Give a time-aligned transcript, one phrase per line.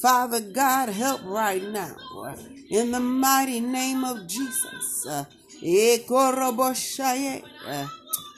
[0.00, 1.96] Father God, help right now.
[2.70, 5.06] In the mighty name of Jesus.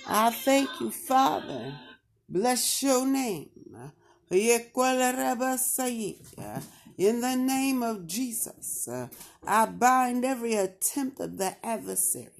[0.06, 1.74] I thank you, Father.
[2.28, 3.50] Bless your name.
[6.98, 8.88] In the name of Jesus,
[9.46, 12.39] I bind every attempt of the adversary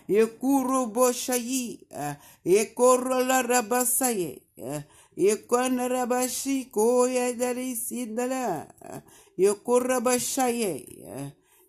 [0.15, 1.79] Yekuru boshayi.
[1.91, 2.15] Eh,
[2.45, 4.41] Yekorola rabasaye.
[4.57, 4.81] Eh,
[5.17, 8.67] Yekwana rabashi koya dari sindala.
[8.83, 9.01] Eh,
[9.37, 10.73] Yekurabashaye.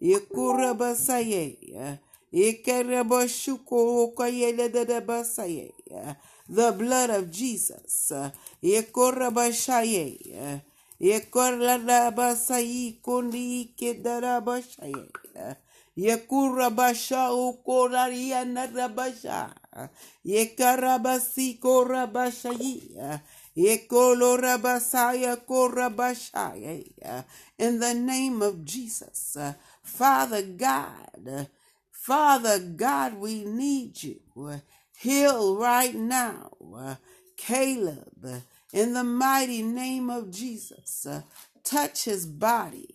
[0.00, 1.44] Yekurabasaye.
[2.32, 5.70] Yekarabashuko okayele da da basaye.
[6.48, 8.12] The blood of Jesus.
[8.62, 10.60] Yekurabashaye.
[11.00, 15.56] Yekorabasai kundi kedarabashaya.
[15.96, 19.54] Yekurabasha ukoraria narabasha.
[20.24, 23.20] Yekarabasi korabashaya.
[23.56, 27.24] Yekolorabasaya korabashaya.
[27.58, 29.36] In the name of Jesus,
[29.82, 31.48] Father God,
[31.90, 34.20] Father God, we need you.
[34.96, 36.50] Heal right now,
[37.36, 41.06] Caleb in the mighty name of Jesus.
[41.62, 42.88] Touch his body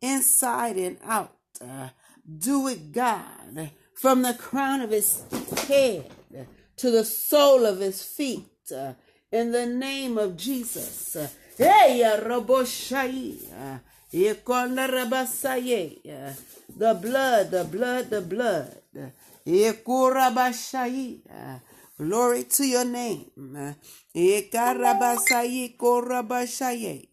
[0.00, 1.36] inside and out.
[2.38, 5.22] Do it, God, from the crown of his
[5.66, 6.10] head
[6.76, 8.46] to the sole of his feet.
[8.72, 8.92] uh,
[9.32, 11.16] in the name of Jesus.
[11.16, 12.16] Uh, Hey, uh,
[16.78, 18.76] the blood, the blood, the blood.
[21.98, 23.30] Glory to your name.
[24.14, 27.08] Ekarabasaye korabashaye.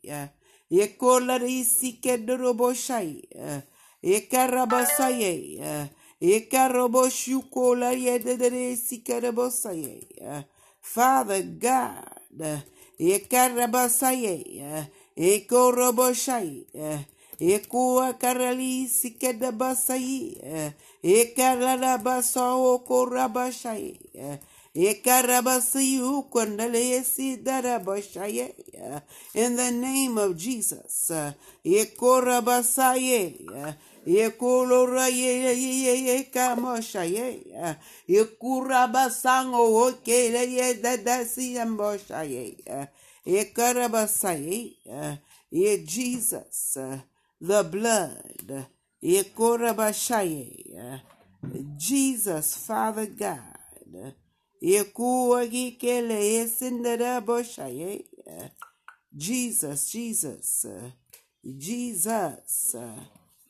[0.72, 3.64] Ekolarisi kedoroboshaye.
[4.04, 5.34] Ekarabasaye.
[5.62, 5.86] Eh.
[6.22, 10.02] Ekaroboshukola yedederesi karabosaye.
[10.22, 10.44] Eh.
[10.82, 12.42] Father God.
[12.42, 12.60] Eh.
[13.00, 14.88] Ekarabasaye.
[15.18, 16.66] Ekoroboshaye.
[17.40, 20.38] Ekua karali sikeda basai.
[21.04, 24.00] Ekarabasa okorabashai.
[29.34, 31.12] In the name of Jesus.
[45.88, 46.78] Jesus.
[47.42, 48.68] The blood.
[51.78, 53.58] Jesus, Father God.
[59.16, 60.66] Jesus, Jesus,
[61.44, 62.76] Jesus.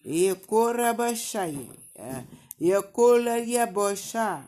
[0.05, 1.67] Yekorabashaye.
[2.59, 4.43] Yekola yabosha.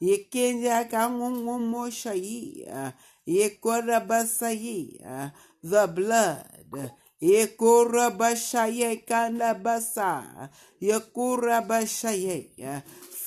[0.00, 2.92] Yekenya kangungumoshaye.
[3.26, 5.32] Yekorabasaye.
[5.62, 6.92] The blood.
[7.20, 10.48] Yekura bashaye kana basa.
[10.80, 12.50] Yekura bashaye.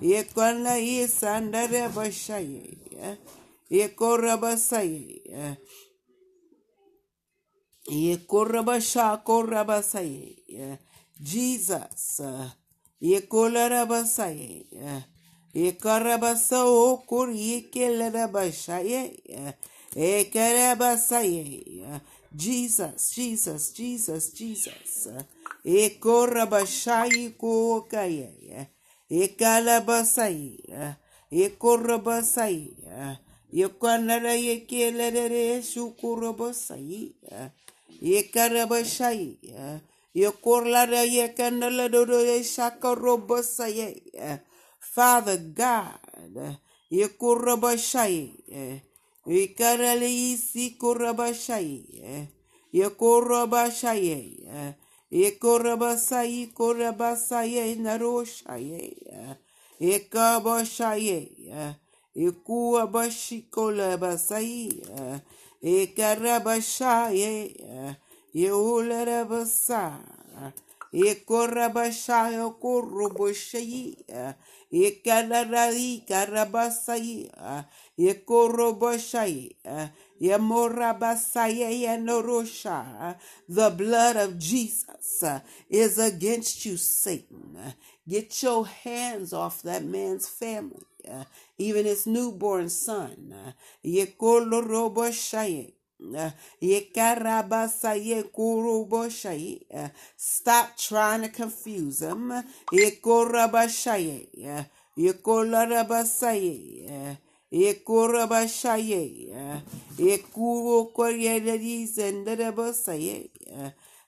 [0.00, 0.76] Yekolarabasa yokurabashai.
[0.76, 0.76] Yekorabasai.
[0.76, 2.78] Yekwana yisandarabashai.
[3.70, 5.22] Yekorabasai.
[7.88, 10.36] Yekorabasha korabasai.
[11.20, 12.20] Jesus.
[13.00, 14.66] Yekolarabasai.
[15.54, 19.22] Yekarabasa okur yekelarabashai.
[19.96, 22.00] Ekarabasaye.
[22.36, 25.08] Jesus, Jesus, Jesus, Jesus.
[25.64, 28.68] Ekorabashayi kokaye.
[29.10, 30.58] Ekalabasaye.
[30.68, 30.94] Eh,
[31.32, 32.68] Ekorabasaye.
[32.86, 33.16] Eh,
[33.52, 37.12] Yekanara yekelere shukurabasaye.
[37.30, 37.48] Eh,
[38.02, 39.36] Yekarabashaye.
[40.14, 44.02] Yekorlara yekanala dodo shakarobasaye.
[44.80, 46.56] Father God.
[46.90, 48.82] Yekorabashaye.
[49.26, 52.28] Ikarali isi korabashai.
[55.24, 58.82] Ekorabasai korabasaye naroshaye.
[59.94, 61.18] Ekabashaye.
[62.26, 64.58] Ekuabashikolabasai.
[65.76, 67.32] Ekarabashaye.
[68.42, 69.82] Yehularabasa.
[70.96, 74.04] Ekorabashaya koroboshayi.
[74.08, 74.32] Eh,
[74.72, 77.30] Ekarari karabasai.
[77.36, 77.64] Eh,
[78.10, 79.56] ekoroboshayi.
[79.64, 79.88] Eh,
[80.20, 83.16] Yamorabasaya yanorosha.
[83.48, 85.22] The blood of Jesus
[85.68, 87.58] is against you, Satan.
[88.08, 90.86] Get your hands off that man's family,
[91.58, 93.34] even his newborn son.
[93.34, 93.52] Uh,
[100.16, 102.02] Stop trying to confuse.
[102.02, 102.42] Uh,
[107.52, 109.62] Ekurabashaye,
[109.98, 113.30] Ekuro Koryadis and Dadabasaye,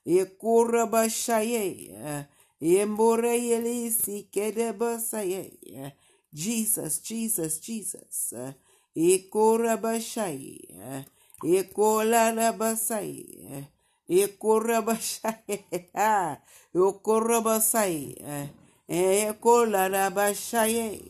[0.06, 2.26] Ekurabashaye,
[2.62, 5.92] Emboreyelisi Kedabasaye,
[6.34, 8.34] Jesus, Jesus, Jesus,
[8.96, 11.04] Ekurabashaye,
[11.44, 13.64] Ekolarabasaye,
[14.08, 15.64] Ekurabashaye,
[16.75, 18.50] Ekurabashaye,
[18.88, 21.00] Ekolarabasaye,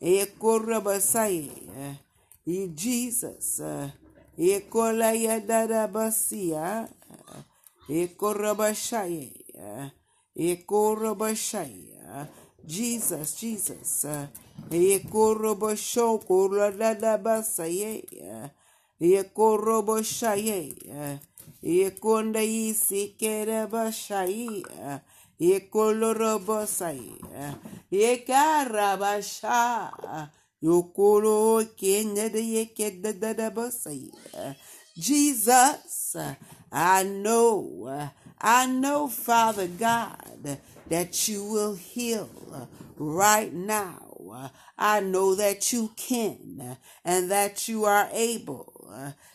[0.00, 0.26] e eh,
[2.46, 3.60] eh, Jesus,
[4.38, 6.88] Ekola Yadarabasia,
[7.88, 9.32] Ekorabashai,
[10.36, 11.94] Ekorabashai,
[12.66, 14.06] Jesus, Jesus,
[14.70, 18.61] Ekorabasho, Koradabasai, Ekorabashai,
[19.04, 19.24] Eh,
[21.64, 24.98] Ekonda Isi Kerabashai, eh,
[25.40, 27.18] Ekolorobosai,
[27.90, 30.26] Ekarabasha, eh,
[30.62, 34.12] Yokoro Kenedekebosai.
[34.96, 36.16] Jesus,
[36.70, 38.08] I know,
[38.40, 40.58] I know, Father God,
[40.88, 42.30] that you will heal
[42.96, 44.52] right now.
[44.78, 48.71] I know that you can and that you are able.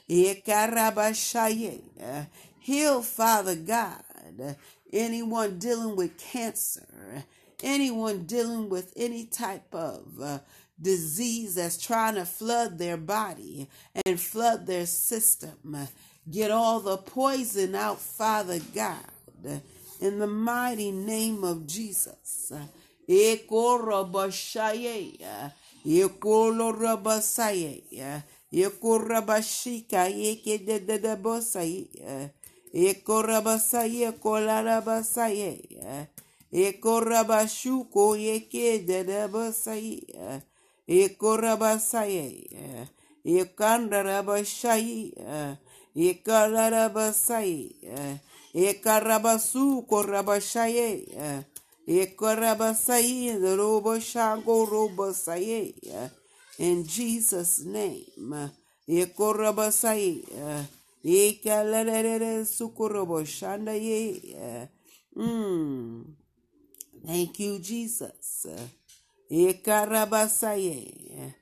[0.09, 2.27] Ekarabashaye.
[2.59, 4.03] Heal, Father God,
[4.91, 7.23] anyone dealing with cancer,
[7.63, 10.39] anyone dealing with any type of uh,
[10.81, 13.69] disease that's trying to flood their body
[14.05, 15.77] and flood their system.
[16.29, 18.99] Get all the poison out, Father God,
[20.01, 22.51] in the mighty name of Jesus.
[23.09, 25.17] Ekorabashaye,
[25.85, 31.87] ekolorabashaye, Yekurabashika yeke de de de bosaye.
[32.73, 35.51] Yekorabasaye kolarabasaye.
[36.51, 40.01] Yekorabashuko yeke de de bosaye.
[40.87, 42.47] Yekorabasaye.
[43.25, 45.11] Yekandarabashaye.
[45.95, 47.71] Yekalarabasaye.
[48.53, 51.05] Yekarabasu korabashaye.
[51.87, 55.73] Yekorabasaye roboshango robosaye.
[55.83, 56.26] Yekorabasaye.
[56.59, 58.51] In Jesus' name.
[58.87, 60.23] Ekorabasaye.
[60.31, 60.65] Eh,
[61.03, 64.21] Ikalalere sukorobo shanda ye.
[64.35, 64.67] Eh,
[65.15, 66.03] mm.
[67.05, 68.47] Thank you, Jesus.
[69.31, 71.33] Ekarabasaye.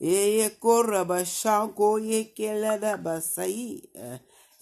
[0.00, 3.82] Eh, Ekorabashanko yekeladabasaye.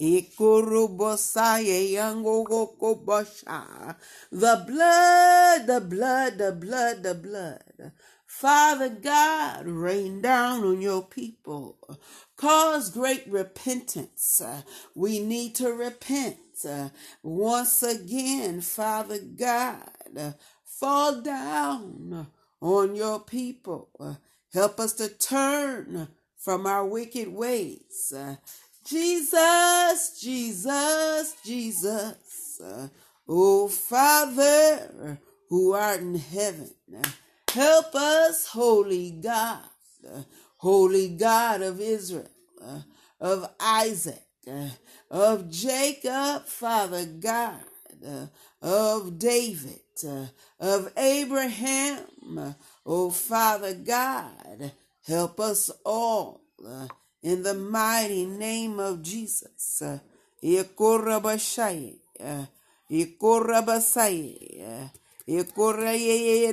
[0.01, 3.97] Ekorobosaye yangogokobasha.
[4.33, 7.93] The blood, the blood, the blood, the blood.
[8.33, 11.77] Father God, rain down on your people.
[12.37, 14.43] Cause great repentance.
[14.97, 16.39] We need to repent.
[17.23, 20.35] Once again, Father God,
[20.65, 22.27] fall down
[22.61, 24.19] on your people.
[24.53, 28.13] Help us to turn from our wicked ways.
[28.85, 32.61] Jesus, Jesus, Jesus.
[32.65, 32.89] Uh,
[33.29, 36.71] oh, Father, who art in heaven,
[37.53, 39.65] help us, Holy God.
[40.59, 42.31] Holy God of Israel,
[43.21, 44.23] of Isaac,
[45.11, 47.65] of Jacob, Father God,
[48.63, 49.81] of David,
[50.61, 52.55] of Abraham,
[52.87, 54.73] oh Father God,
[55.07, 56.43] help us all
[57.23, 59.83] in the mighty name of Jesus.
[65.27, 66.53] Ikoraye,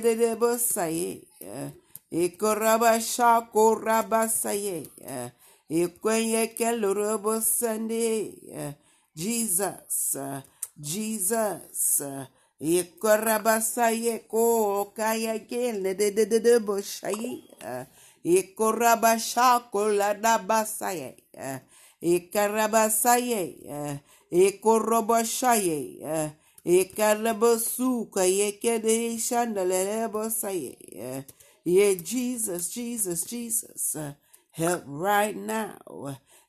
[2.10, 4.86] Ikorabasha eh, korabasaye.
[5.68, 8.34] Ikwenye eh, kelorobo sande.
[8.52, 8.72] Eh,
[9.14, 10.16] Jesus.
[10.80, 12.02] Jesus.
[12.60, 17.42] Ikorabasaye ko kaya gele de de de de boshaye.
[18.24, 21.16] Ikorabasha koladabasaye.
[22.00, 23.56] Ikarabasaye.
[24.30, 26.32] Ikorobashaye.
[26.66, 31.24] Ekarabasuka yekede shandalebosaye.
[31.64, 33.96] Yeah, Jesus, Jesus, Jesus.
[33.96, 34.12] uh,
[34.52, 35.78] Help right now.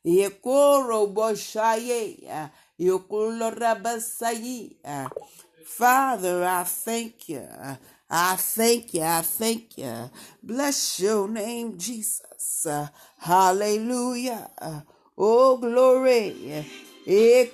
[0.06, 2.50] Yekoro boshaye.
[2.80, 4.76] Yokolo rabasaye.
[5.64, 7.48] Father, I thank you.
[8.10, 9.02] I thank you.
[9.02, 10.10] I thank you.
[10.42, 12.66] Bless your name, Jesus.
[12.66, 12.88] Uh,
[13.20, 14.50] Hallelujah.
[14.60, 14.80] Uh,
[15.18, 16.66] Oh, glory.
[17.04, 17.48] In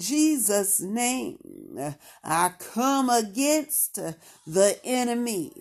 [0.00, 4.00] Jesus' name, I come against
[4.46, 5.52] the enemy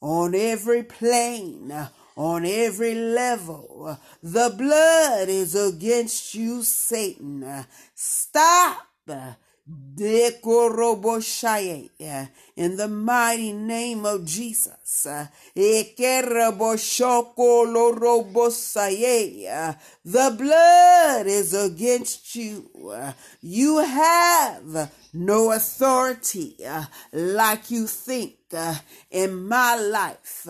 [0.00, 3.98] on every plane, on every level.
[4.22, 7.66] The blood is against you, Satan.
[7.94, 8.86] Stop.
[9.66, 9.96] In
[12.76, 15.06] the mighty name of Jesus.
[15.54, 15.90] The
[20.36, 22.68] blood is against you.
[23.40, 26.56] You have no authority
[27.12, 28.34] like you think
[29.10, 30.42] in my life.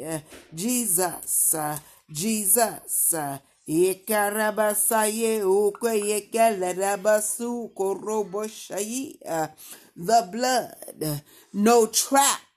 [0.05, 0.19] uh,
[0.53, 1.77] Jesus, uh,
[2.11, 3.13] Jesus.
[9.97, 11.21] The blood,
[11.53, 12.54] no trap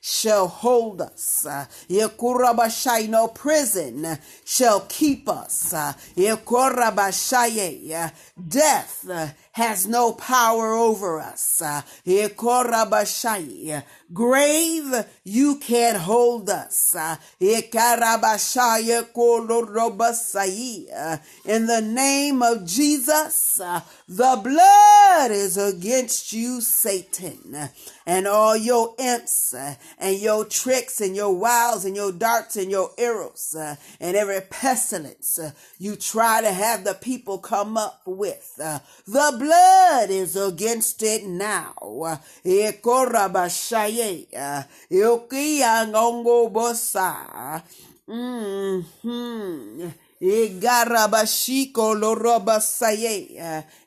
[0.00, 1.46] shall hold us.
[1.46, 5.72] Uh, Yekurabashai, no prison uh, shall keep us.
[5.72, 8.10] Uh, Yekurabashaye, uh,
[8.48, 11.60] Death uh, has no power over us.
[11.62, 16.94] Uh, Yekurabashai, uh, Grave, you can't hold us.
[16.96, 18.90] Uh, Yekarabashai,
[20.92, 27.68] uh, In the name of Jesus, uh, the blood is against you, Satan, uh,
[28.10, 32.68] and all your imps uh, and your tricks and your wiles and your darts and
[32.68, 38.02] your arrows uh, and every pestilence uh, you try to have the people come up
[38.06, 38.56] with.
[38.56, 41.74] The blood is against it now.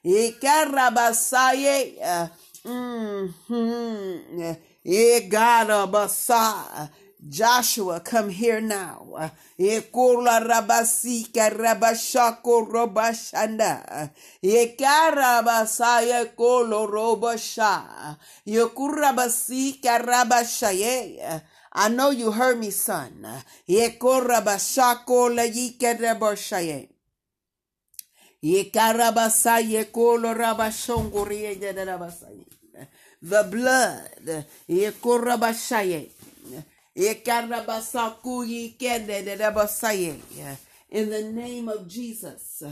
[0.05, 2.29] Ikarabasaye.
[2.65, 4.55] Mhm.
[4.85, 6.89] Igarabasa.
[7.25, 9.31] Joshua, come here now.
[9.57, 14.11] Ekola rabasika rabashako robashanda.
[14.43, 18.17] Ekarabasaya kolo robasha.
[18.45, 21.41] Yokurabasika rabashaye.
[21.73, 23.25] I know you heard me, son.
[23.69, 25.43] Ekorabashako la yikarabashaye.
[25.43, 26.89] Yekarabasaye kolo rabashongoriye derabasaye.
[33.21, 34.45] The blood.
[40.89, 42.63] In the name of Jesus.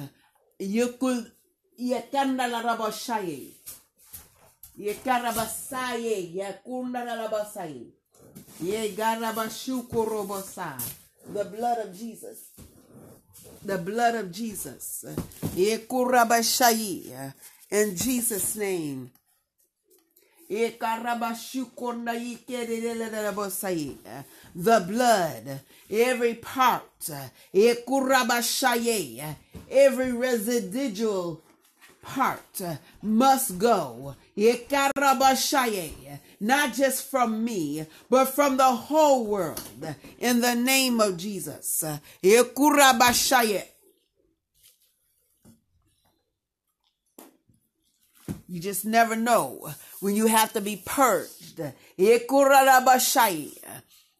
[11.33, 12.37] The blood of Jesus.
[13.63, 15.05] The blood of Jesus.
[17.71, 19.11] In Jesus' name.
[24.53, 27.09] The blood, every part,
[29.69, 31.41] every residual
[32.01, 32.61] part
[33.01, 34.15] must go.
[36.43, 39.61] Not just from me, but from the whole world.
[40.17, 41.83] In the name of Jesus.
[48.47, 49.69] You just never know
[49.99, 51.61] when you have to be purged.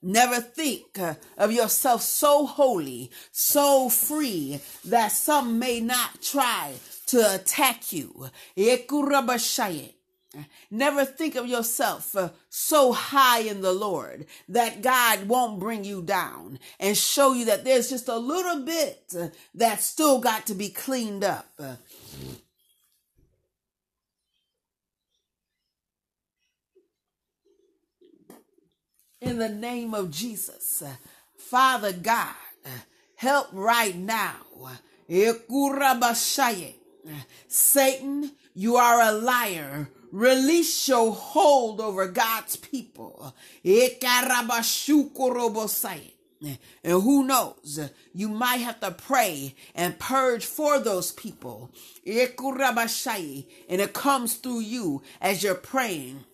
[0.04, 1.00] Never think
[1.38, 6.74] of yourself so holy, so free that some may not try
[7.08, 8.30] to attack you.
[10.70, 16.02] Never think of yourself uh, so high in the Lord that God won't bring you
[16.02, 20.54] down and show you that there's just a little bit uh, that's still got to
[20.54, 21.48] be cleaned up.
[21.60, 21.76] Uh,
[29.20, 30.84] in the name of Jesus.
[31.38, 32.34] Father God,
[33.16, 34.36] help right now.
[37.48, 39.90] Satan, you are a liar.
[40.12, 43.34] Release your hold over God's people.
[46.44, 47.80] And who knows,
[48.14, 51.72] you might have to pray and purge for those people.
[52.06, 52.18] And
[53.82, 56.26] it comes through you as you're praying.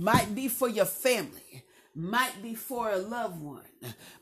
[0.00, 1.62] might be for your family,
[1.94, 3.62] might be for a loved one,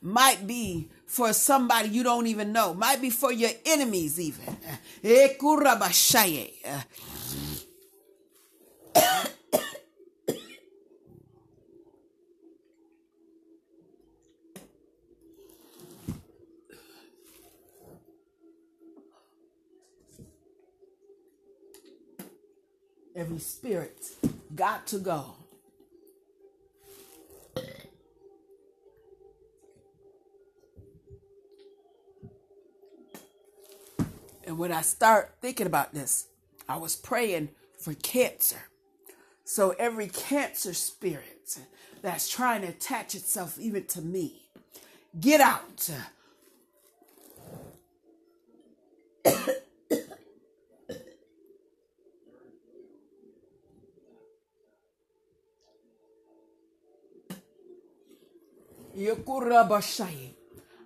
[0.02, 4.56] might be for somebody you don't even know, might be for your enemies, even.
[5.04, 5.28] Eh,
[23.14, 24.06] Every spirit
[24.54, 25.34] got to go.
[34.48, 36.28] And when I start thinking about this,
[36.66, 38.70] I was praying for cancer.
[39.44, 41.58] So every cancer spirit
[42.00, 44.48] that's trying to attach itself even to me,
[45.20, 45.90] get out.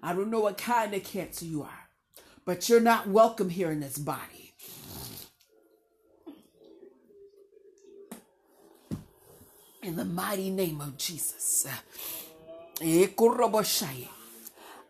[0.03, 1.81] I don't know what kind of cancer you are
[2.44, 4.52] but you're not welcome here in this body.
[9.83, 11.66] In the mighty name of Jesus.
[12.81, 13.07] Eh,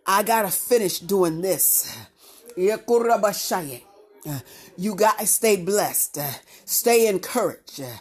[0.07, 1.97] I gotta finish doing this.
[2.57, 2.77] Eh,
[4.77, 6.19] you guys stay blessed.
[6.65, 7.81] Stay encouraged.
[7.81, 7.99] Eh,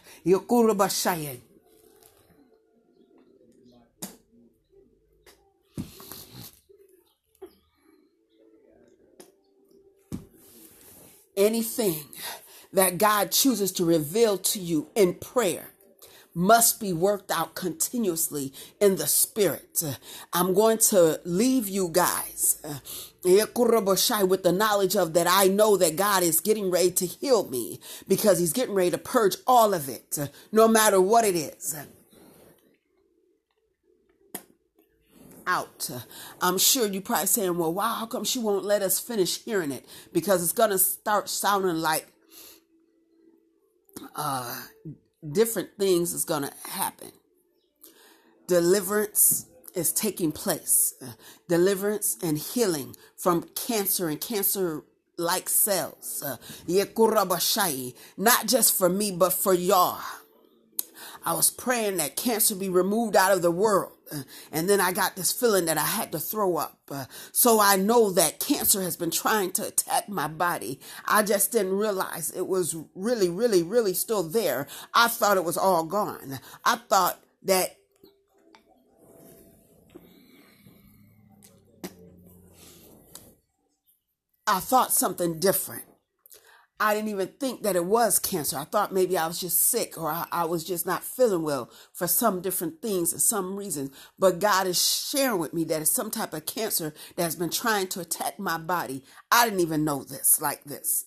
[11.35, 12.05] anything
[12.73, 15.71] that God chooses to reveal to you in prayer
[16.33, 19.83] must be worked out continuously in the spirit.
[20.31, 22.79] I'm going to leave you guys uh,
[23.23, 27.79] with the knowledge of that I know that God is getting ready to heal me
[28.07, 31.75] because he's getting ready to purge all of it, uh, no matter what it is.
[35.47, 35.89] Out.
[36.41, 37.95] I'm sure you're probably saying, well, why?
[37.99, 39.85] How come she won't let us finish hearing it?
[40.13, 42.07] Because it's going to start sounding like
[44.15, 44.61] uh,
[45.29, 47.11] different things is going to happen.
[48.47, 50.93] Deliverance is taking place.
[51.47, 54.83] Deliverance and healing from cancer and cancer
[55.17, 56.23] like cells.
[56.25, 56.37] Uh,
[58.17, 60.01] not just for me, but for y'all.
[61.23, 63.93] I was praying that cancer be removed out of the world.
[64.11, 66.79] Uh, and then I got this feeling that I had to throw up.
[66.89, 70.79] Uh, so I know that cancer has been trying to attack my body.
[71.05, 74.67] I just didn't realize it was really, really, really still there.
[74.93, 76.39] I thought it was all gone.
[76.65, 77.77] I thought that
[84.47, 85.85] I thought something different.
[86.83, 88.57] I didn't even think that it was cancer.
[88.57, 91.69] I thought maybe I was just sick or I, I, was just not feeling well
[91.93, 93.91] for some different things and some reasons.
[94.17, 97.51] But God is sharing with me that it's some type of cancer that has been
[97.51, 99.03] trying to attack my body.
[99.31, 101.05] I didn't even know this like this.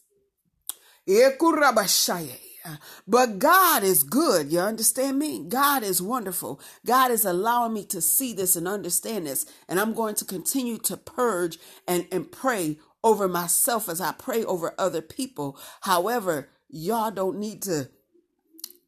[3.06, 4.52] But God is good.
[4.52, 5.44] You understand me?
[5.46, 6.60] God is wonderful.
[6.87, 9.44] God is allowing me to see this and understand this.
[9.68, 11.58] And I'm going to continue to purge
[11.88, 15.58] and, and pray over myself as I pray over other people.
[15.82, 17.90] However, y'all don't need to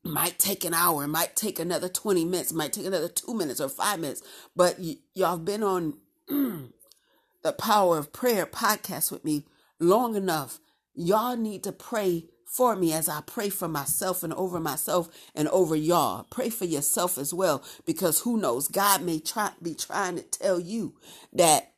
[0.05, 3.69] might take an hour, might take another 20 minutes, might take another two minutes or
[3.69, 4.23] five minutes.
[4.57, 5.99] But y- y'all have been on
[6.29, 9.45] the Power of Prayer podcast with me
[9.81, 10.61] long enough.
[10.95, 15.49] Y'all need to pray for me as I pray for myself and over myself and
[15.49, 16.27] over y'all.
[16.31, 18.69] Pray for yourself as well because who knows?
[18.69, 20.95] God may try be trying to tell you
[21.33, 21.73] that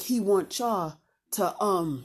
[0.00, 0.98] he wants y'all
[1.32, 2.04] to um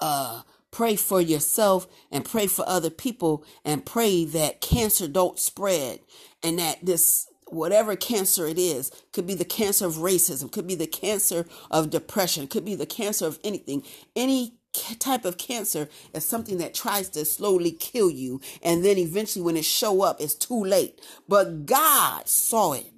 [0.00, 6.00] uh pray for yourself and pray for other people and pray that cancer don't spread
[6.42, 10.74] and that this whatever cancer it is could be the cancer of racism could be
[10.74, 13.82] the cancer of depression could be the cancer of anything.
[14.16, 19.44] Any type of cancer is something that tries to slowly kill you and then eventually
[19.44, 21.00] when it show up it's too late.
[21.28, 22.88] But god saw it.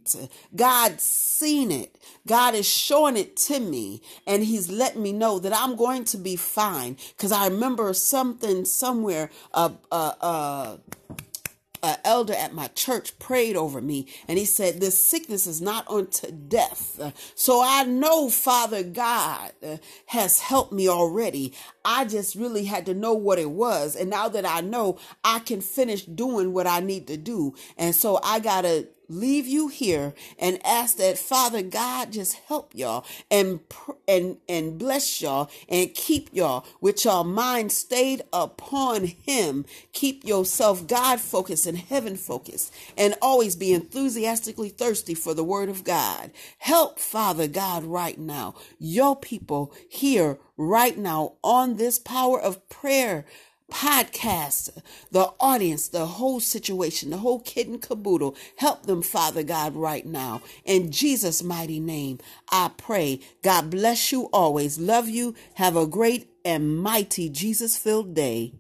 [0.55, 1.97] God seen it.
[2.27, 6.17] God is showing it to me and he's letting me know that i'm going to
[6.17, 6.97] be fine.
[7.17, 10.77] Because i remember something somewhere uh uh uh
[11.85, 15.89] an elder at my church prayed over me and he said this sickness is not
[15.89, 17.13] unto death.
[17.35, 21.53] So i know father god uh, has helped me already.
[21.85, 25.39] I just really had to know what it was and now that i know i
[25.41, 27.55] can finish doing what i need to do.
[27.77, 33.05] And so i gotta leave you here and ask that Father God just help y'all
[33.31, 33.61] and
[34.09, 39.65] and and bless y'all and keep y'all with y'all mind stayed upon him.
[39.93, 45.69] Keep yourself God focused and heaven focused and always be enthusiastically thirsty for the word
[45.69, 46.31] of God.
[46.59, 48.55] Help Father God right now.
[48.79, 53.25] Your people here right now on this power of prayer
[53.75, 54.71] podcast,
[55.11, 58.37] the audience, the whole situation, the whole kid and caboodle.
[58.57, 60.41] Help them, Father God, right now.
[60.65, 63.21] In Jesus' mighty name, I pray.
[63.43, 64.79] God bless you always.
[64.79, 65.35] Love you.
[65.55, 68.53] Have a great and mighty Jesus filled day.